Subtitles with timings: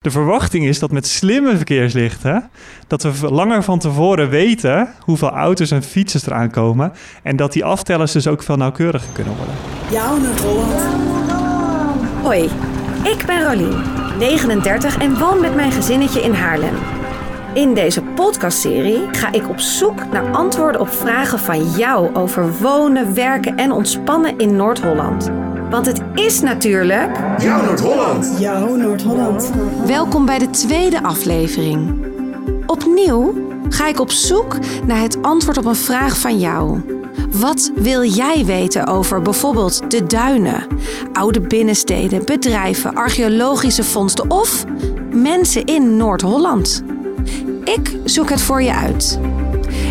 [0.00, 2.50] De verwachting is dat met slimme verkeerslichten,
[2.86, 6.92] dat we langer van tevoren weten hoeveel auto's en fietsers eraan komen.
[7.22, 9.54] En dat die aftellers dus ook veel nauwkeuriger kunnen worden.
[9.90, 10.82] Jouw Noord-Holland.
[12.22, 12.44] Hoi,
[13.04, 13.82] ik ben Rolien,
[14.18, 16.74] 39 en woon met mijn gezinnetje in Haarlem.
[17.54, 23.14] In deze podcastserie ga ik op zoek naar antwoorden op vragen van jou over wonen,
[23.14, 25.30] werken en ontspannen in Noord-Holland.
[25.70, 27.18] Want het is natuurlijk.
[27.38, 28.36] Jouw Noord-Holland.
[28.38, 29.52] Jouw Noord-Holland.
[29.86, 32.06] Welkom bij de tweede aflevering.
[32.66, 33.34] Opnieuw
[33.68, 36.80] ga ik op zoek naar het antwoord op een vraag van jou.
[37.32, 40.66] Wat wil jij weten over bijvoorbeeld de duinen,
[41.12, 44.64] oude binnensteden, bedrijven, archeologische vondsten of
[45.12, 46.82] mensen in Noord-Holland?
[47.64, 49.18] Ik zoek het voor je uit.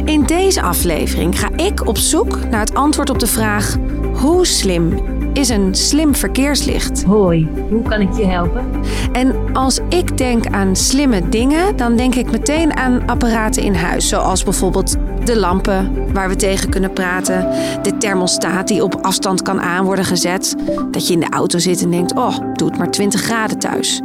[0.06, 3.76] In deze aflevering ga ik op zoek naar het antwoord op de vraag:
[4.14, 7.04] hoe slim is een slim verkeerslicht?
[7.04, 8.66] Hoi, hoe kan ik je helpen?
[9.12, 14.08] En als ik denk aan slimme dingen, dan denk ik meteen aan apparaten in huis.
[14.08, 17.50] Zoals bijvoorbeeld de lampen waar we tegen kunnen praten.
[17.82, 20.56] De thermostaat die op afstand kan aan worden gezet.
[20.92, 24.02] Dat je in de auto zit en denkt, oh, doe het maar 20 graden thuis.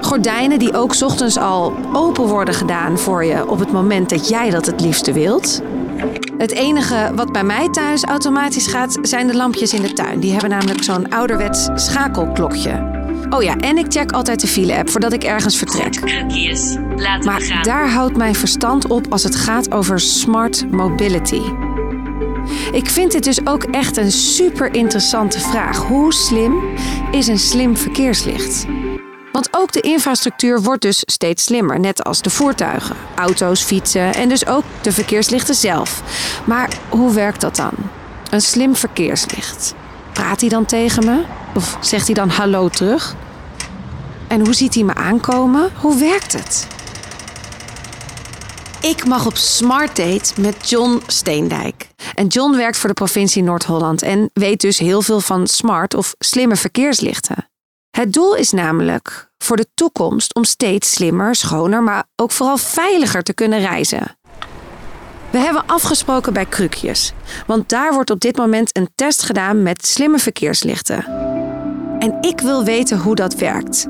[0.00, 4.28] Gordijnen die ook 's ochtends al open worden gedaan voor je op het moment dat
[4.28, 5.62] jij dat het liefste wilt.
[6.40, 10.20] Het enige wat bij mij thuis automatisch gaat, zijn de lampjes in de tuin.
[10.20, 12.98] Die hebben namelijk zo'n ouderwets schakelklokje.
[13.30, 16.00] Oh ja, en ik check altijd de file-app voordat ik ergens vertrek.
[17.24, 21.42] Maar daar houdt mijn verstand op als het gaat over smart mobility.
[22.72, 25.76] Ik vind dit dus ook echt een super interessante vraag.
[25.76, 26.60] Hoe slim
[27.10, 28.66] is een slim verkeerslicht?
[29.32, 34.28] Want ook de infrastructuur wordt dus steeds slimmer, net als de voertuigen, auto's, fietsen en
[34.28, 36.02] dus ook de verkeerslichten zelf.
[36.44, 37.72] Maar hoe werkt dat dan?
[38.30, 39.74] Een slim verkeerslicht.
[40.12, 41.22] Praat hij dan tegen me?
[41.54, 43.16] Of zegt hij dan hallo terug?
[44.28, 45.70] En hoe ziet hij me aankomen?
[45.76, 46.66] Hoe werkt het?
[48.80, 51.88] Ik mag op Smart Date met John Steendijk.
[52.14, 56.14] En John werkt voor de provincie Noord-Holland en weet dus heel veel van smart of
[56.18, 57.49] slimme verkeerslichten.
[57.90, 63.22] Het doel is namelijk voor de toekomst om steeds slimmer, schoner, maar ook vooral veiliger
[63.22, 64.16] te kunnen reizen.
[65.30, 67.12] We hebben afgesproken bij Krukjes,
[67.46, 71.04] want daar wordt op dit moment een test gedaan met slimme verkeerslichten.
[71.98, 73.86] En ik wil weten hoe dat werkt.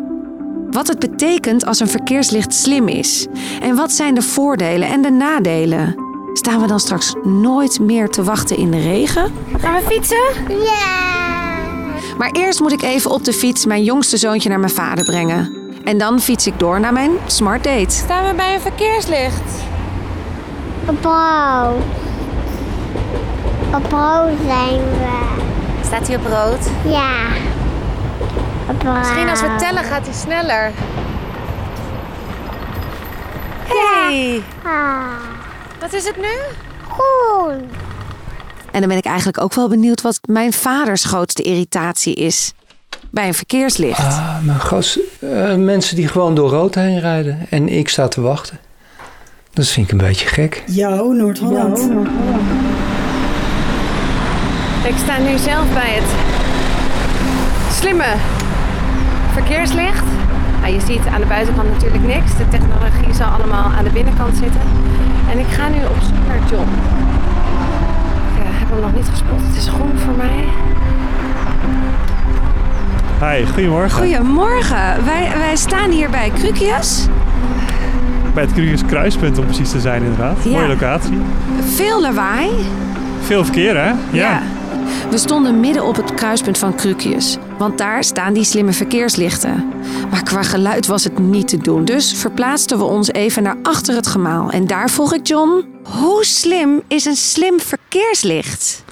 [0.71, 3.27] Wat het betekent als een verkeerslicht slim is.
[3.61, 5.95] En wat zijn de voordelen en de nadelen?
[6.33, 9.33] Staan we dan straks nooit meer te wachten in de regen?
[9.59, 10.23] Gaan we fietsen?
[12.21, 15.55] Maar eerst moet ik even op de fiets mijn jongste zoontje naar mijn vader brengen.
[15.85, 17.91] En dan fiets ik door naar mijn smart date.
[17.91, 19.43] Staan we bij een verkeerslicht?
[20.87, 21.83] Op rood.
[23.75, 25.19] Op rood zijn we.
[25.85, 26.71] Staat hij op rood?
[26.93, 27.17] Ja.
[28.69, 28.99] Op rood.
[28.99, 30.73] Misschien als we tellen gaat hij sneller.
[33.65, 35.03] Hey, Ah,
[35.81, 36.39] wat is het nu?
[36.89, 37.71] groen.
[38.73, 42.53] En dan ben ik eigenlijk ook wel benieuwd wat mijn vaders grootste irritatie is.
[43.11, 43.99] Bij een verkeerslicht.
[43.99, 45.03] Ah, mijn grootste...
[45.21, 48.59] eh, mensen die gewoon door rood heen rijden en ik sta te wachten.
[49.53, 50.63] Dat vind ik een beetje gek.
[50.67, 51.79] Jouw Noord-Holland.
[54.85, 56.11] Ik sta nu zelf bij het
[57.81, 58.15] slimme
[59.33, 60.05] verkeerslicht.
[60.61, 62.37] Nou, je ziet aan de buitenkant natuurlijk niks.
[62.37, 64.61] De technologie zal allemaal aan de binnenkant zitten.
[65.31, 66.69] En ik ga nu op zoek naar John.
[73.31, 73.99] Hi, goedemorgen.
[73.99, 75.05] Goedemorgen.
[75.05, 77.07] Wij, wij staan hier bij Krukjes.
[78.35, 80.37] Bij het Cruises Kruispunt om precies te zijn inderdaad.
[80.45, 80.51] Ja.
[80.51, 81.19] Mooie locatie.
[81.61, 82.51] Veel lawaai.
[83.21, 83.93] Veel verkeer hè?
[84.13, 84.43] Ja.
[85.11, 87.37] We stonden midden op het kruispunt van Krukjes.
[87.59, 89.73] Want daar staan die slimme verkeerslichten.
[90.11, 91.85] Maar qua geluid was het niet te doen.
[91.85, 94.51] Dus verplaatsten we ons even naar achter het gemaal.
[94.51, 95.65] En daar vroeg ik John...
[95.85, 98.85] Hoe slim is een slim verkeerslicht?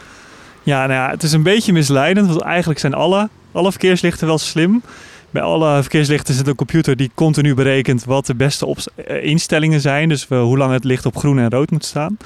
[0.63, 4.39] Ja, nou ja, het is een beetje misleidend, want eigenlijk zijn alle, alle verkeerslichten wel
[4.39, 4.83] slim.
[5.31, 10.09] Bij alle verkeerslichten zit een computer die continu berekent wat de beste eh, instellingen zijn.
[10.09, 12.17] Dus eh, hoe lang het licht op groen en rood moet staan.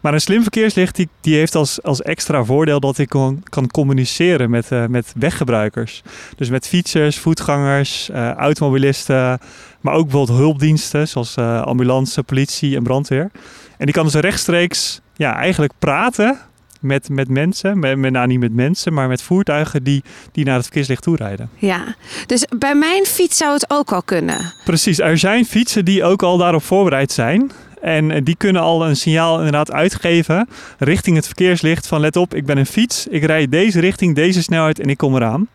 [0.00, 4.50] Maar een slim verkeerslicht die, die heeft als, als extra voordeel dat ik kan, communiceren
[4.50, 6.02] met, eh, met weggebruikers.
[6.36, 9.38] Dus met fietsers, voetgangers, automobilisten,
[9.80, 13.30] maar ook bijvoorbeeld hulpdiensten zoals ambulance, politie en brandweer.
[13.78, 16.38] En die kan dus rechtstreeks ja, eigenlijk praten
[16.82, 20.02] met, met mensen, met, met, nou niet met mensen, maar met voertuigen die,
[20.32, 21.50] die naar het verkeerslicht toe rijden.
[21.56, 21.94] Ja,
[22.26, 24.52] dus bij mijn fiets zou het ook al kunnen.
[24.64, 27.50] Precies, er zijn fietsen die ook al daarop voorbereid zijn.
[27.80, 30.48] En eh, die kunnen al een signaal inderdaad uitgeven
[30.78, 34.42] richting het verkeerslicht van let op, ik ben een fiets, ik rijd deze richting, deze
[34.42, 35.48] snelheid en ik kom eraan.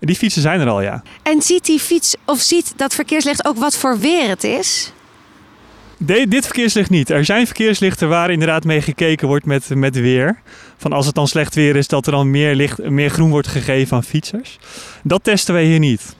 [0.00, 1.02] En die fietsen zijn er al, ja.
[1.22, 4.92] En ziet die fiets of ziet dat verkeerslicht ook wat voor weer het is?
[5.96, 7.10] De- dit verkeerslicht niet.
[7.10, 10.40] Er zijn verkeerslichten waar inderdaad mee gekeken wordt met, met weer.
[10.80, 13.48] Van als het dan slecht weer is, dat er dan meer, licht, meer groen wordt
[13.48, 14.58] gegeven aan fietsers.
[15.02, 16.16] Dat testen wij hier niet.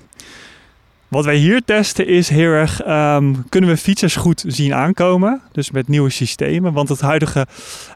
[1.09, 5.41] Wat wij hier testen is heel erg, ehm, kunnen we fietsers goed zien aankomen?
[5.53, 6.73] Dus met nieuwe systemen.
[6.73, 7.47] Want het huidige,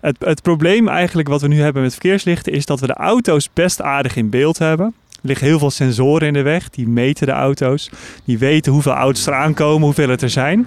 [0.00, 3.48] het, het probleem eigenlijk wat we nu hebben met verkeerslichten is dat we de auto's
[3.52, 4.86] best aardig in beeld hebben.
[5.10, 7.90] Er liggen heel veel sensoren in de weg, die meten de auto's.
[8.24, 10.66] Die weten hoeveel auto's er aankomen, hoeveel het er zijn.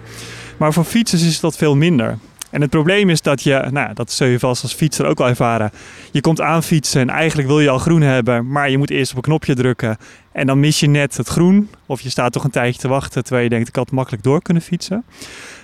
[0.58, 2.18] Maar voor fietsers is dat veel minder.
[2.50, 5.28] En het probleem is dat je, nou, dat zul je vast als fietser ook wel
[5.28, 5.72] ervaren.
[6.12, 9.12] Je komt aan fietsen en eigenlijk wil je al groen hebben, maar je moet eerst
[9.12, 9.98] op een knopje drukken.
[10.32, 11.70] En dan mis je net het groen.
[11.86, 14.42] Of je staat toch een tijdje te wachten terwijl je denkt, ik had makkelijk door
[14.42, 15.04] kunnen fietsen.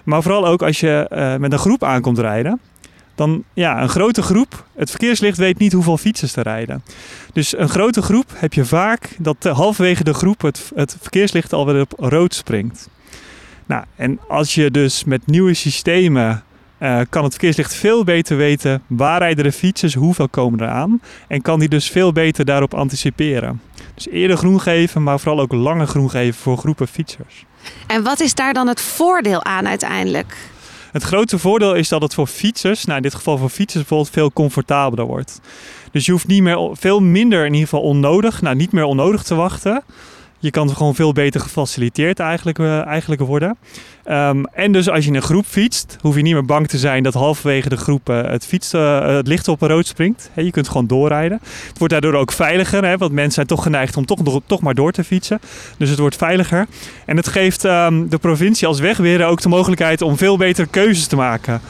[0.03, 2.59] Maar vooral ook als je eh, met een groep aankomt rijden.
[3.15, 6.83] Dan, ja, een grote groep, het verkeerslicht weet niet hoeveel fietsers er rijden.
[7.33, 11.53] Dus een grote groep heb je vaak dat eh, halverwege de groep het, het verkeerslicht
[11.53, 12.89] alweer op rood springt.
[13.65, 16.44] Nou, en als je dus met nieuwe systemen
[16.78, 21.02] eh, kan het verkeerslicht veel beter weten waar rijden de fietsers, hoeveel komen er aan.
[21.28, 23.62] En kan die dus veel beter daarop anticiperen.
[23.94, 27.46] Dus eerder groen geven, maar vooral ook langer groen geven voor groepen fietsers.
[27.88, 30.36] En wat is daar dan het voordeel aan uiteindelijk?
[30.92, 34.10] Het grote voordeel is dat het voor fietsers, nou in dit geval voor fietsers bijvoorbeeld,
[34.10, 35.40] veel comfortabeler wordt.
[35.92, 39.24] Dus je hoeft niet meer, veel minder in ieder geval onnodig, nou niet meer onnodig
[39.24, 39.84] te wachten.
[40.44, 43.57] Je kan gewoon veel beter gefaciliteerd eigenlijk, eh, eigenlijk worden.
[44.04, 46.78] Ehm, en dus als je in een groep fietst, hoef je niet meer bang te
[46.78, 50.30] zijn dat halverwege de groep eh, het, fiets, eh, het licht op rood springt.
[50.36, 51.40] Je kunt gewoon doorrijden.
[51.68, 54.74] Het wordt daardoor ook veiliger, hè, want mensen zijn toch geneigd om toch, toch maar
[54.74, 55.40] door te fietsen.
[55.78, 56.68] Dus het wordt veiliger.
[57.06, 61.07] En het geeft ehm, de provincie als wegbeheerder ook de mogelijkheid om veel betere keuzes
[61.07, 61.62] te maken.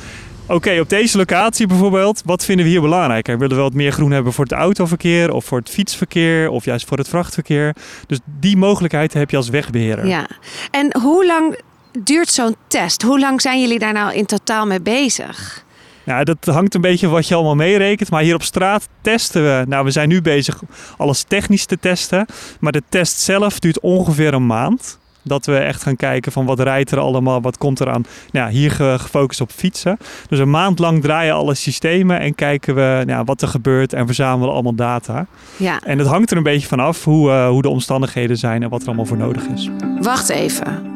[0.54, 3.38] Oké, op deze locatie bijvoorbeeld, wat vinden we hier belangrijker?
[3.38, 6.88] Willen we wat meer groen hebben voor het autoverkeer of voor het fietsverkeer of juist
[6.88, 7.76] voor het vrachtverkeer?
[8.08, 10.08] Dus die mogelijkheid heb je als wegbeheerder.
[10.08, 10.28] Ja.
[10.72, 11.60] En hoe lang
[12.04, 13.02] duurt zo'n test?
[13.02, 15.66] Hoe lang zijn jullie daar nou in totaal mee bezig?
[16.04, 18.10] Ja, dat hangt een beetje wat je allemaal meerekent.
[18.10, 19.66] Maar hier op straat testen we.
[19.68, 20.62] Nou, we zijn nu bezig
[20.98, 22.26] alles technisch te testen.
[22.60, 25.00] Maar de test zelf duurt ongeveer een maand.
[25.24, 28.06] Dat we echt gaan kijken van wat rijdt er allemaal, wat komt er aan.
[28.32, 29.98] Nou, hier ge- gefocust op fietsen.
[30.30, 34.06] Dus een maand lang draaien alle systemen en kijken we nou, wat er gebeurt en
[34.06, 35.26] verzamelen allemaal data.
[35.58, 35.80] Ja.
[35.86, 38.82] En het hangt er een beetje vanaf hoe, eh, hoe de omstandigheden zijn en wat
[38.82, 39.70] er allemaal voor nodig is.
[40.02, 40.92] Wacht even.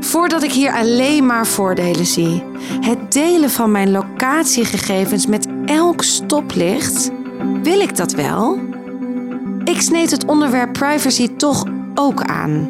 [0.00, 2.42] Voordat ik hier alleen maar voordelen zie.
[2.80, 7.10] Het delen van mijn locatiegegevens met elk stoplicht.
[7.62, 8.58] Wil ik dat wel?
[9.64, 11.64] Ik sneed het onderwerp privacy toch
[11.94, 12.68] ook aan.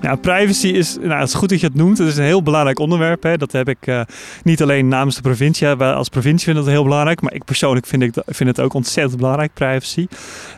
[0.00, 1.98] Ja, privacy is, nou, het is goed dat je het noemt.
[1.98, 3.22] Het is een heel belangrijk onderwerp.
[3.22, 3.36] Hè.
[3.36, 4.00] Dat heb ik eh,
[4.42, 5.76] niet alleen namens de provincie.
[5.76, 7.20] Wij als provincie vinden dat heel belangrijk.
[7.20, 10.06] Maar ik persoonlijk vind, ik, vind het ook ontzettend belangrijk, privacy.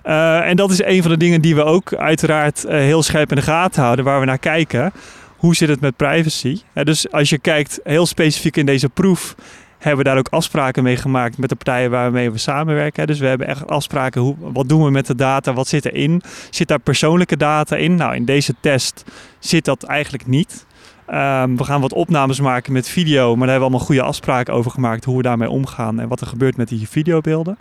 [0.03, 3.31] Eh, en dat is een van de dingen die we ook uiteraard eh, heel scherp
[3.31, 4.05] in de gaten houden.
[4.05, 4.93] Waar we naar kijken.
[5.37, 6.61] Hoe zit het met privacy?
[6.75, 9.35] Dus als je kijkt heel specifiek in deze proef
[9.83, 13.07] hebben daar ook afspraken mee gemaakt met de partijen waarmee we samenwerken.
[13.07, 16.23] Dus we hebben echt afspraken, hoe, wat doen we met de data, wat zit erin?
[16.51, 17.95] Zit daar persoonlijke data in?
[17.95, 19.05] Nou, in deze test
[19.39, 20.67] zit dat eigenlijk niet.
[21.07, 24.55] Ehm, we gaan wat opnames maken met video, maar daar hebben we allemaal goede afspraken
[24.55, 27.59] over gemaakt hoe we daarmee omgaan en wat er gebeurt met die videobeelden.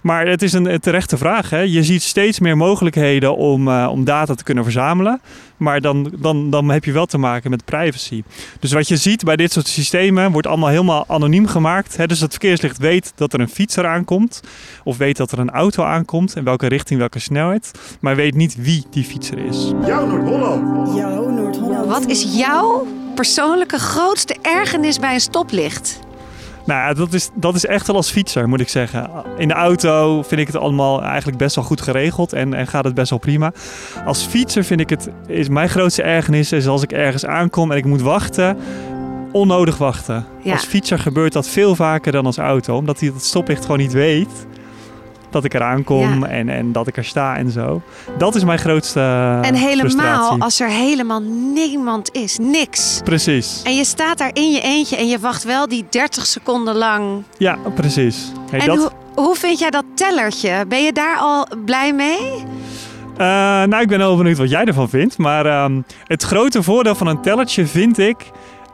[0.00, 1.50] Maar het is een, een terechte vraag.
[1.50, 1.60] Hè?
[1.60, 5.20] Je ziet steeds meer mogelijkheden om, eh, om data te kunnen verzamelen.
[5.56, 8.22] Maar dan, dan, dan heb je wel te maken met privacy.
[8.60, 11.96] Dus wat je ziet bij dit soort systemen wordt allemaal helemaal anoniem gemaakt.
[11.96, 12.06] Hè?
[12.06, 14.42] Dus het verkeerslicht weet dat er een fietser aankomt.
[14.84, 16.36] Of weet dat er een auto aankomt.
[16.36, 17.70] In welke richting, welke snelheid.
[18.00, 19.72] Maar weet niet wie die fietser is.
[19.86, 20.96] Jouw Noord-Holland.
[21.94, 25.98] Wat is jouw persoonlijke grootste ergernis bij een stoplicht?
[26.64, 29.10] Nou ja, dat is, dat is echt wel als fietser, moet ik zeggen.
[29.36, 32.84] In de auto vind ik het allemaal eigenlijk best wel goed geregeld en, en gaat
[32.84, 33.52] het best wel prima.
[34.06, 37.76] Als fietser vind ik het, is mijn grootste ergernis is als ik ergens aankom en
[37.76, 38.56] ik moet wachten,
[39.32, 40.26] onnodig wachten.
[40.42, 40.52] Ja.
[40.52, 43.92] Als fietser gebeurt dat veel vaker dan als auto, omdat hij dat stoplicht gewoon niet
[43.92, 44.46] weet
[45.34, 46.26] dat ik eraan kom Ja.
[46.28, 47.82] en, en dat ik er sta en zo.
[48.18, 49.00] Dat is mijn grootste
[49.42, 50.42] en helemaal frustratie.
[50.42, 51.20] als er helemaal
[51.54, 53.00] niemand is, niks.
[53.04, 53.62] Precies.
[53.64, 57.22] En je staat daar in je eentje en je wacht wel die 30 seconden lang.
[57.38, 58.32] Ja, precies.
[58.50, 58.76] Hey, en dat...
[58.78, 58.90] hoe,
[59.24, 60.64] hoe vind jij dat tellertje?
[60.68, 62.18] Ben je daar al blij mee?
[63.16, 63.26] Eh,
[63.62, 65.18] nou, ik ben heel benieuwd wat jij ervan vindt.
[65.18, 68.16] Maar ehm, het grote voordeel van een tellertje vind ik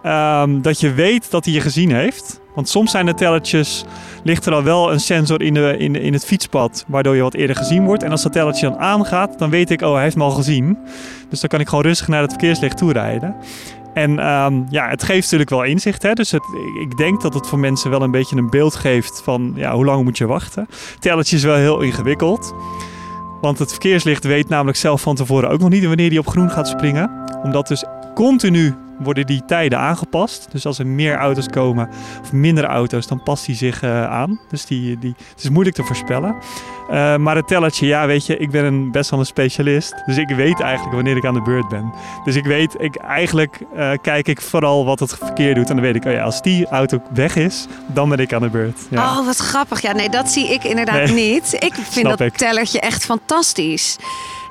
[0.03, 2.41] ehm, dat je weet dat hij je gezien heeft.
[2.55, 3.85] Want soms zijn de tellertjes,
[4.25, 7.35] ligt er al wel een sensor in, de, in, in het fietspad, waardoor je wat
[7.35, 8.03] eerder gezien wordt.
[8.03, 10.79] En als dat tellertje dan aangaat, dan weet ik, oh, hij heeft me al gezien.
[11.29, 13.37] Dus dan kan ik gewoon rustig naar het verkeerslicht toe rijden.
[13.95, 16.03] En ehm, ja, het geeft natuurlijk wel inzicht.
[16.03, 16.13] Hè?
[16.13, 16.43] Dus het,
[16.81, 19.85] ik denk dat het voor mensen wel een beetje een beeld geeft van ja, hoe
[19.85, 20.69] lang moet je wachten.
[20.99, 22.55] Tellertje is wel heel ingewikkeld.
[23.41, 26.51] Want het verkeerslicht weet namelijk zelf van tevoren ook nog niet wanneer die op groen
[26.51, 27.11] gaat springen.
[27.43, 30.49] Omdat dus continu worden die tijden aangepast.
[30.51, 31.89] Dus als er meer auto's komen
[32.23, 34.41] of minder auto's, dan past hij zich uh, aan.
[34.49, 36.37] Dus die, die, het is moeilijk te voorspellen.
[36.91, 40.03] Uh, maar het tellertje, ja, weet je, ik ben een, best wel een specialist.
[40.07, 41.93] Dus ik weet eigenlijk wanneer ik aan de beurt ben.
[42.25, 45.69] Dus ik weet, ik, eigenlijk uh, kijk ik vooral wat het verkeer doet.
[45.69, 48.43] En dan weet ik, oh ja, als die auto weg is, dan ben ik aan
[48.43, 48.81] de beurt.
[48.91, 49.19] Ja.
[49.19, 49.83] Oh, wat grappig.
[49.83, 51.33] Ja, nee, dat zie ik inderdaad nee.
[51.33, 51.53] niet.
[51.53, 52.37] Ik vind dat ik.
[52.37, 53.99] tellertje echt fantastisch.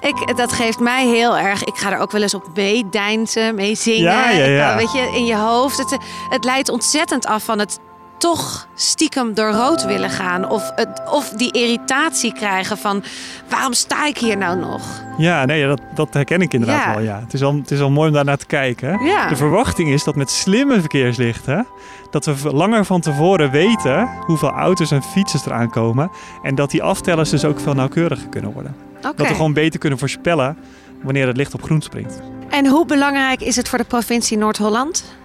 [0.01, 1.63] Ik, dat geeft mij heel erg.
[1.63, 4.01] Ik ga er ook wel eens op meedijnsen, mee zingen.
[4.01, 4.75] Ja, ja, ja.
[4.75, 5.77] Weet je, in je hoofd.
[5.77, 5.98] Het,
[6.29, 7.79] het leidt ontzettend af van het
[8.20, 10.50] toch stiekem door rood willen gaan.
[10.50, 13.03] Of, het, of die irritatie krijgen van
[13.50, 14.82] waarom sta ik hier nou nog?
[15.18, 16.94] Ja, nee, dat, dat herken ik inderdaad ja.
[16.94, 17.03] wel.
[17.03, 17.20] Ja.
[17.20, 19.06] Het, is al, het is al mooi om daar naar te kijken.
[19.06, 19.27] Ja.
[19.27, 21.68] De verwachting is dat met slimme verkeerslichten...
[22.10, 26.12] dat we langer van tevoren weten hoeveel auto's en fietsers eraan komen...
[26.41, 28.88] en dat die aftellers dus ook veel nauwkeuriger kunnen worden.
[29.00, 29.13] Okay.
[29.15, 30.58] Dat we gewoon beter kunnen voorspellen
[31.03, 32.20] wanneer het licht op groen springt.
[32.50, 35.18] En hoe belangrijk is het voor de provincie Noord-Holland?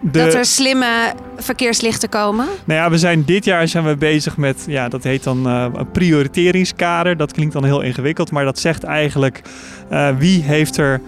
[0.00, 0.10] De...
[0.10, 2.46] Dat er slimme verkeerslichten komen?
[2.64, 5.66] Nou ja, we zijn dit jaar zijn we bezig met, ja, dat heet dan uh,
[5.72, 7.16] een prioriteringskader.
[7.16, 9.42] Dat klinkt dan heel ingewikkeld, maar dat zegt eigenlijk
[9.92, 11.00] uh, wie heeft er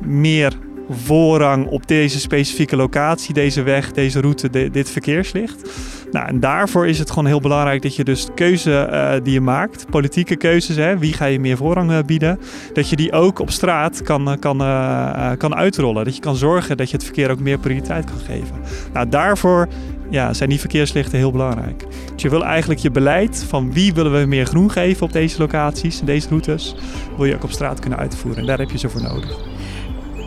[0.00, 0.52] meer
[0.90, 5.70] voorrang op deze specifieke locatie, deze weg, deze route, de, dit verkeerslicht.
[6.14, 9.32] Nou, en daarvoor is het gewoon heel belangrijk dat je dus de keuze uh, die
[9.32, 12.38] je maakt, politieke keuzes, hè, wie ga je meer voorrang uh, bieden,
[12.72, 16.04] dat je die ook op straat kan, kan, uh, kan uitrollen.
[16.04, 18.56] Dat je kan zorgen dat je het verkeer ook meer prioriteit kan geven.
[18.92, 19.68] Nou, daarvoor
[20.10, 21.84] ja, zijn die verkeerslichten heel belangrijk.
[22.12, 25.38] Dus je wil eigenlijk je beleid van wie willen we meer groen geven op deze
[25.38, 26.76] locaties, deze routes,
[27.16, 28.40] wil je ook op straat kunnen uitvoeren.
[28.40, 29.38] En daar heb je ze voor nodig.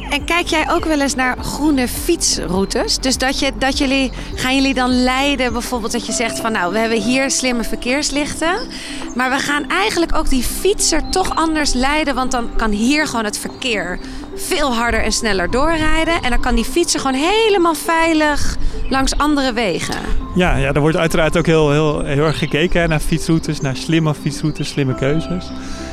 [0.09, 2.99] En kijk jij ook wel eens naar groene fietsroutes?
[2.99, 6.73] Dus dat, je, dat jullie, gaan jullie dan leiden bijvoorbeeld dat je zegt van nou,
[6.73, 8.57] we hebben hier slimme verkeerslichten.
[9.15, 12.15] Maar we gaan eigenlijk ook die fietser toch anders leiden.
[12.15, 13.99] Want dan kan hier gewoon het verkeer
[14.35, 16.21] veel harder en sneller doorrijden.
[16.21, 18.57] En dan kan die fietser gewoon helemaal veilig
[18.89, 20.01] langs andere wegen.
[20.35, 24.13] Ja, ja er wordt uiteraard ook heel, heel, heel erg gekeken naar fietsroutes, naar slimme
[24.13, 25.51] fietsroutes, slimme keuzes.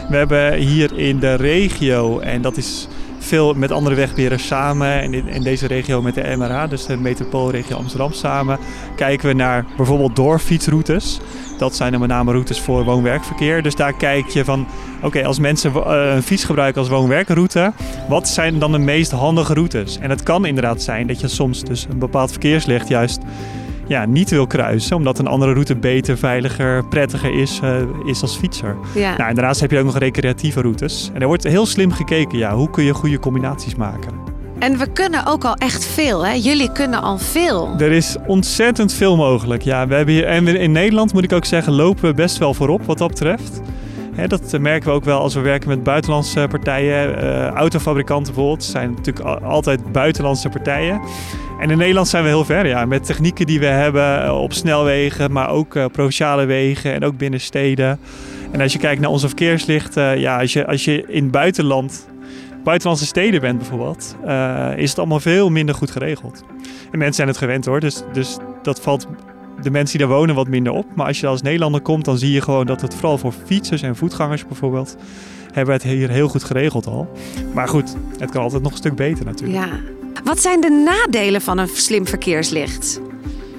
[0.09, 2.88] We hebben hier in de regio, en dat is
[3.24, 6.96] veel met andere wegbeheerders samen en in, in, deze regio met de MRA, dus de
[6.96, 8.58] metropoolregio Amsterdam samen,
[8.96, 11.20] kijken we naar bijvoorbeeld doorfietsroutes.
[11.58, 13.62] Dat zijn dan met name routes voor woon-werkverkeer.
[13.62, 14.66] Dus daar kijk je van,
[15.02, 17.72] oké, als mensen een fiets gebruiken als woon-werkroute,
[18.08, 19.98] wat zijn dan de meest handige routes?
[19.98, 23.20] En het kan inderdaad zijn dat je soms dus een bepaald verkeerslicht juist
[23.86, 24.96] ja, niet wil kruisen.
[24.96, 28.76] Omdat een andere route beter, veiliger, prettiger is, uh, is als fietser.
[28.94, 29.16] Ja.
[29.16, 31.10] Nou, en daarnaast heb je ook nog recreatieve routes.
[31.14, 34.32] En er wordt heel slim gekeken, ja, hoe kun je goede combinaties maken.
[34.58, 36.32] En we kunnen ook al echt veel, hè?
[36.32, 37.74] Jullie kunnen al veel.
[37.78, 39.62] Er is ontzettend veel mogelijk.
[39.62, 42.54] Ja, we hebben hier, en in Nederland moet ik ook zeggen, lopen we best wel
[42.54, 43.60] voorop wat dat betreft.
[44.14, 47.24] He, dat merken we ook wel als we werken met buitenlandse partijen.
[47.24, 51.00] Uh, autofabrikanten bijvoorbeeld zijn natuurlijk altijd buitenlandse partijen.
[51.61, 52.84] En in Nederland zijn we heel ver, ja.
[52.84, 57.40] Met technieken die we hebben op snelwegen, maar ook uh, provinciale wegen en ook binnen
[57.40, 57.99] steden.
[58.50, 62.08] En als je kijkt naar onze verkeerslichten, ja, als je, als je in het buitenland,
[62.64, 64.16] buitenlandse steden bent bijvoorbeeld,
[64.76, 66.44] is het allemaal veel minder goed geregeld.
[66.90, 69.06] En mensen zijn het gewend hoor, dus, dus dat valt
[69.62, 70.87] de mensen die daar wonen wat minder op.
[70.94, 73.82] Maar als je als Nederlander komt, dan zie je gewoon dat het vooral voor fietsers
[73.82, 74.96] en voetgangers bijvoorbeeld,
[75.46, 77.11] hebben we het hier heel goed geregeld al.
[77.54, 79.64] Maar goed, het kan altijd nog een stuk beter natuurlijk.
[79.64, 79.70] Ja.
[80.25, 83.00] Wat zijn de nadelen van een slim verkeerslicht?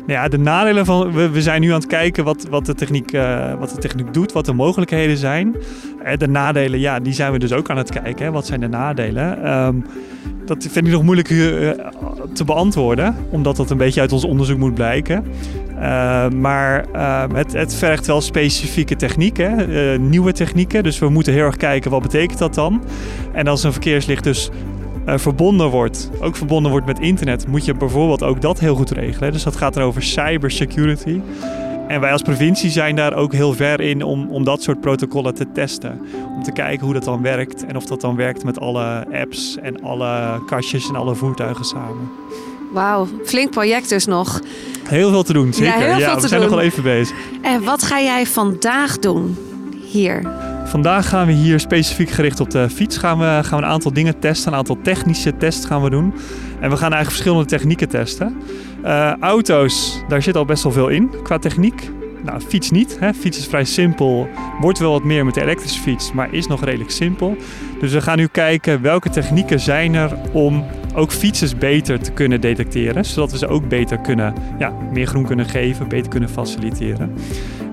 [0.08, 1.12] Ja, de nadelen van.
[1.12, 4.14] We, we zijn nu aan het kijken wat, wat, de techniek, uh, wat de techniek
[4.14, 5.56] doet, wat de mogelijkheden zijn.
[6.06, 8.26] Uh, de nadelen, ja, die zijn we dus ook aan het kijken.
[8.26, 8.32] Hè.
[8.32, 9.52] Wat zijn de nadelen?
[9.52, 9.86] Um,
[10.46, 11.70] dat vind ik nog moeilijk uh,
[12.34, 15.26] te beantwoorden, omdat dat een beetje uit ons onderzoek moet blijken.
[16.40, 20.84] Maar uh, het, het, vergt wel specifieke technieken, nieuwe technieken.
[20.84, 22.84] Dus we moeten heel erg kijken wat betekent dat dan.
[23.32, 24.50] En als een verkeerslicht dus
[25.06, 29.32] verbonden wordt, ook verbonden wordt met internet, moet je bijvoorbeeld ook dat heel goed regelen.
[29.32, 31.22] Dus dat gaat dan over cybersecurity.
[31.88, 35.34] En wij als provincie zijn daar ook heel ver in om, om dat soort protocollen
[35.34, 36.02] te testen.
[36.36, 39.58] Om te kijken hoe dat dan werkt en of dat dan werkt met alle apps
[39.62, 42.10] en alle kastjes en alle voertuigen samen.
[42.72, 44.42] Wauw, flink project dus nog.
[44.88, 45.98] Heel veel te doen, zeker.
[45.98, 46.50] Ja, we zijn doen.
[46.50, 47.18] nog wel even bezig.
[47.42, 49.38] En wat ga jij vandaag doen
[49.92, 50.22] hier?
[50.66, 53.94] Vandaag gaan we hier specifiek gericht op de fiets gaan we, gaan we een aantal
[53.94, 54.52] dingen testen.
[54.52, 56.14] Een aantal technische tests gaan we doen.
[56.60, 58.38] En we gaan eigenlijk verschillende technieken testen.
[58.84, 61.92] Uh, auto's, daar zit al best wel veel in qua techniek.
[62.24, 62.98] Nou, fiets niet.
[63.00, 63.14] Hè.
[63.14, 64.28] Fiets is vrij simpel.
[64.60, 67.38] Wordt wel wat meer met de elektrische fiets, maar is nog redelijk simpel.
[67.80, 72.42] Dus we gaan nu kijken welke technieken zijn er om ook fietsers beter te kunnen
[72.42, 73.06] detecteren.
[73.06, 77.14] Zodat we ze ook beter kunnen, ja, meer groen kunnen geven, beter kunnen faciliteren.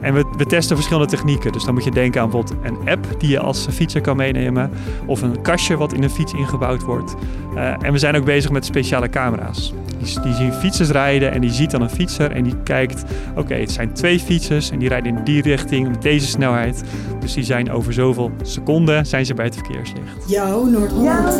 [0.02, 1.52] En we we testen verschillende technieken.
[1.52, 4.71] Dus dan moet je denken aan bijvoorbeeld een app die je als fietser kan meenemen.
[5.06, 7.14] Of een kastje wat in een fiets ingebouwd wordt.
[7.54, 9.73] Uh, en we zijn ook bezig met speciale camera's.
[9.99, 13.04] Die, die, zien fietsers rijden en die ziet dan een fietser en die kijkt...
[13.37, 16.82] oké, het zijn twee fietsers en die rijden in die richting met deze snelheid.
[17.21, 20.28] Dus die zijn over zoveel seconden zijn ze bij het verkeerslicht.
[20.28, 21.35] Jouw Noord-Holland.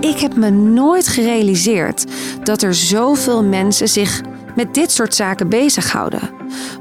[0.00, 2.06] Ik heb me nooit gerealiseerd
[2.42, 4.20] dat er zoveel mensen zich
[4.64, 6.30] met dit soort zaken bezighouden.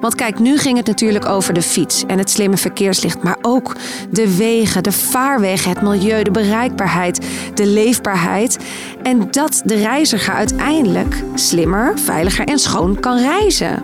[0.02, 3.76] Want kijk, nu ging het natuurlijk over de fiets en het slimme verkeerslicht, maar ook
[4.10, 8.58] de wegen, de vaarwegen, het milieu, de bereikbaarheid, de leefbaarheid.
[9.04, 13.84] En dat de reiziger uiteindelijk slimmer, veiliger en schoon kan reizen.